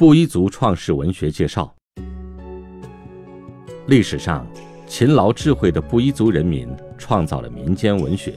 [0.00, 1.70] 布依族创世文学介绍：
[3.86, 4.46] 历史上，
[4.86, 6.66] 勤劳智慧的布依族人民
[6.96, 8.32] 创造了民间文学，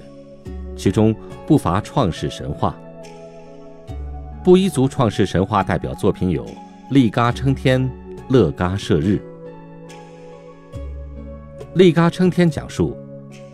[0.76, 1.16] 其中
[1.48, 2.76] 不乏创世神话。
[4.44, 6.46] 布依族创世神话代表作品有
[6.90, 7.82] 《利嘎称天》
[8.28, 9.22] 《乐嘎射日》。
[11.76, 12.94] 《利嘎称天》讲述，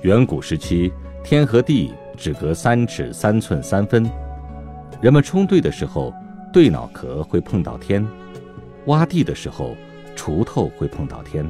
[0.01, 0.91] 远古时期，
[1.23, 4.09] 天和地只隔三尺三寸三分，
[4.99, 6.12] 人们冲对的时候。
[6.52, 8.05] 对脑壳会碰到天，
[8.88, 9.77] 挖地的时候，
[10.16, 11.48] 锄头会碰到天。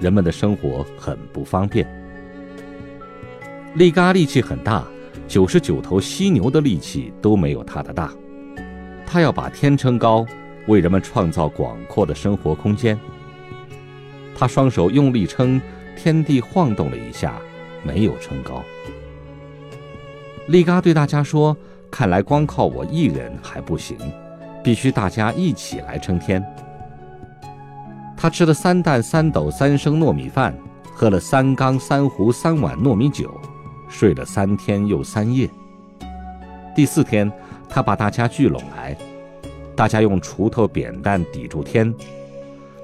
[0.00, 1.86] 人们的生活很不方便。
[3.76, 4.84] 利嘎力气很大，
[5.28, 8.12] 九十九头犀牛的力气都没有他的大。
[9.06, 10.26] 他要把天撑高，
[10.66, 12.98] 为人们创造广阔的生活空间。
[14.36, 15.60] 他双手用力撑，
[15.96, 17.38] 天地晃动了一下，
[17.84, 18.64] 没有撑高。
[20.48, 21.56] 利嘎对大家说。
[21.96, 23.96] 看来光靠我一人还不行，
[24.62, 26.44] 必须大家一起来撑天。
[28.14, 30.54] 他吃了三担三斗三升糯米饭，
[30.92, 33.30] 喝了三缸三壶三碗糯米酒，
[33.88, 35.48] 睡了三天又三夜。
[36.74, 37.32] 第四天，
[37.66, 38.94] 他把大家聚拢来，
[39.74, 41.94] 大家用锄头扁担抵住天，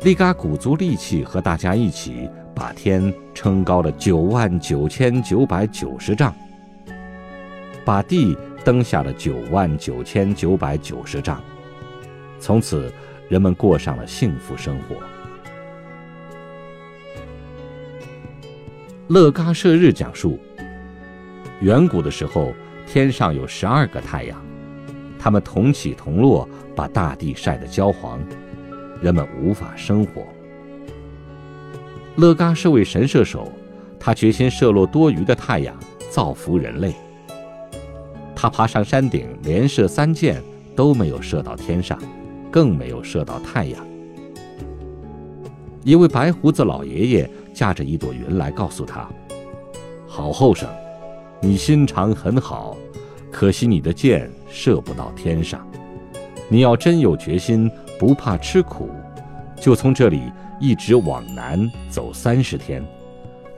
[0.05, 6.35] 力嘎鼓足力气和大家一起把天撑高了九万九千九百九十丈，
[7.85, 8.35] 把地。
[8.65, 11.43] 登下了九万九千九百九十丈，
[12.39, 12.93] 从此
[13.29, 14.97] 人们过上了幸福生活。
[19.09, 20.39] 乐嘎射日讲述，
[21.61, 22.53] 远古的时候，
[22.87, 24.43] 天上有十二个太阳，
[25.19, 28.21] 它们同起同落，把大地晒得焦黄，
[29.03, 30.25] 人们无法生活。
[32.17, 33.51] 乐嘎是位神射手，
[33.99, 35.77] 他决心射落多余的太阳，
[36.11, 36.95] 造福人类。
[38.43, 40.43] 他爬上山顶，连射三箭，
[40.75, 41.97] 都没有射到天上，
[42.51, 43.87] 更没有射到太阳。
[45.85, 49.09] 一位白胡子老爷爷驾着一朵云来告诉他
[50.09, 50.69] ：“好后生，
[51.41, 52.77] 你心肠很好，
[53.31, 55.65] 可惜你的箭射不到天上。
[56.49, 58.91] 你要真有决心，不怕吃苦，
[59.55, 60.21] 就从这里
[60.59, 62.85] 一直往南走三十天，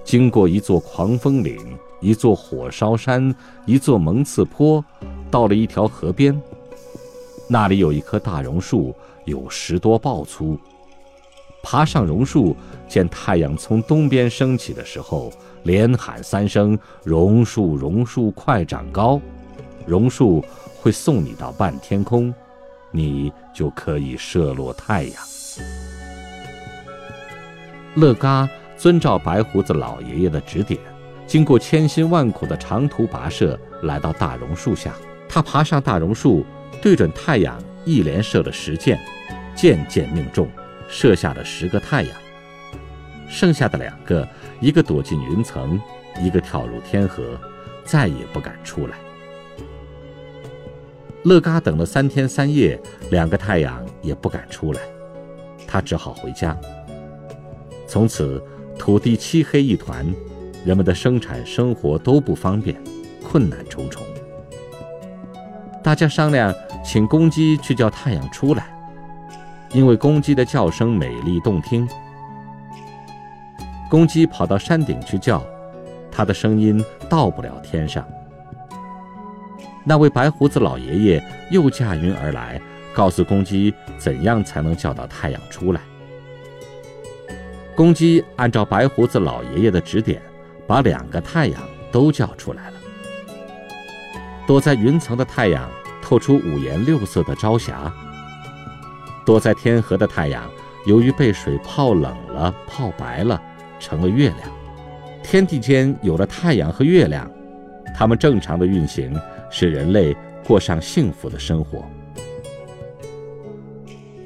[0.05, 1.59] 经过一座狂风岭。”
[2.01, 3.35] 一座火烧山，
[3.65, 4.85] 一座蒙刺坡，
[5.31, 6.39] 到了一条河边，
[7.49, 8.95] 那里有一棵大榕树，
[9.25, 10.59] 有十多抱粗。
[11.63, 12.55] 爬上榕树，
[12.87, 15.33] 见太阳从东边升起的时候，
[15.63, 19.19] 连喊三声：“榕树，榕树，快长高！”
[19.87, 20.45] 榕树
[20.83, 22.35] 会送你到半天空，
[22.91, 25.23] 你就可以射落太阳。
[27.95, 28.47] 乐嘎
[28.77, 30.79] 遵照白胡子老爷爷的指点。
[31.27, 34.93] 经过千辛万苦的长途跋涉，来到大榕树下，
[35.29, 36.45] 他爬上大榕树，
[36.83, 39.01] 对准太阳一连射了十箭，
[39.55, 40.49] 箭箭命中，
[40.89, 42.13] 射下了十个太阳。
[43.27, 44.29] 剩下的两个，
[44.61, 45.81] 一个躲进云层，
[46.21, 47.41] 一个跳入天河，
[47.85, 48.99] 再也不敢出来。
[51.23, 52.79] 乐嘎等了三天三夜，
[53.11, 54.83] 两个太阳也不敢出来，
[55.67, 56.55] 他只好回家。
[57.89, 58.43] 从此，
[58.79, 60.07] 土地漆黑一团。
[60.65, 62.75] 人们的生产生活都不方便，
[63.23, 64.03] 困难重重。
[65.83, 68.75] 大家商量，请公鸡去叫太阳出来，
[69.75, 71.87] 因为公鸡的叫声美丽动听。
[73.91, 75.45] 公鸡跑到山顶去叫，
[76.11, 78.03] 它的声音到不了天上。
[79.85, 82.59] 那位白胡子老爷爷又驾云而来，
[82.95, 85.83] 告诉公鸡怎样才能叫到太阳出来。
[87.77, 90.21] 公鸡按照白胡子老爷爷的指点。
[90.67, 91.61] 把两个太阳
[91.93, 92.77] 都叫出来了。
[94.47, 95.69] 躲在云层的太阳
[96.01, 97.93] 透出五颜六色的朝霞。
[99.25, 100.51] 躲在天河的太阳，
[100.87, 103.41] 由于被水泡冷了、泡白了，
[103.79, 104.41] 成了月亮。
[105.23, 107.31] 天地间有了太阳和月亮，
[107.95, 109.15] 它们正常的运行，
[109.51, 110.15] 使人类
[110.47, 111.85] 过上幸福的生活。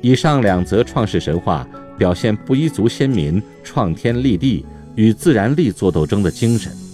[0.00, 1.66] 以上两则创世神话
[1.98, 4.64] 表现布依族先民创天立地。
[4.98, 6.88] 与自然力作斗争的精神。